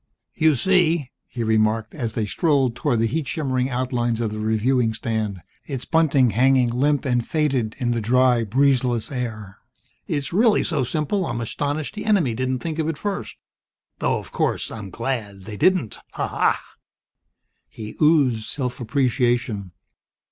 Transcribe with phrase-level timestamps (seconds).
[0.33, 4.95] "You see," he remarked, as they strolled toward the heat shimmering outlines of the reviewing
[4.95, 9.59] stand, its bunting hanging limp and faded in the dry, breezeless air,
[10.07, 13.35] "it's really so simple I'm astonished the enemy didn't think of it first.
[13.99, 16.27] Though, of course, I'm glad they didn't Ha!
[16.27, 16.59] ha!"
[17.69, 19.71] He oozed self appreciation.